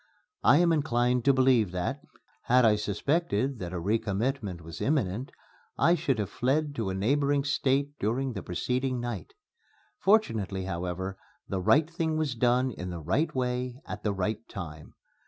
[0.43, 2.01] I am inclined to believe that,
[2.45, 5.31] had I suspected that a recommitment was imminent,
[5.77, 9.35] I should have fled to a neighboring State during the preceding night.
[9.99, 14.95] Fortunately, however, the right thing was done in the right way at the right time.